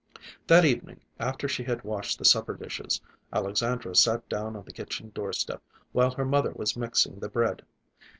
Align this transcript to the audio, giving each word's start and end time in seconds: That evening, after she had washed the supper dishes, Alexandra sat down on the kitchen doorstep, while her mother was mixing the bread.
That 0.47 0.65
evening, 0.65 1.01
after 1.19 1.47
she 1.47 1.63
had 1.63 1.83
washed 1.83 2.17
the 2.17 2.25
supper 2.25 2.55
dishes, 2.55 2.99
Alexandra 3.31 3.95
sat 3.95 4.27
down 4.27 4.55
on 4.55 4.65
the 4.65 4.73
kitchen 4.73 5.11
doorstep, 5.13 5.61
while 5.91 6.09
her 6.09 6.25
mother 6.25 6.53
was 6.55 6.75
mixing 6.75 7.19
the 7.19 7.29
bread. 7.29 7.61